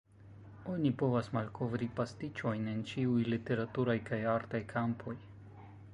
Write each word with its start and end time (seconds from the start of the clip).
Oni 0.75 0.91
povas 1.01 1.27
malkovri 1.35 1.89
pastiĉojn 1.99 2.71
en 2.73 2.81
ĉiuj 2.93 3.29
literaturaj 3.35 3.99
kaj 4.11 4.21
artaj 4.37 4.67
kampoj. 4.77 5.19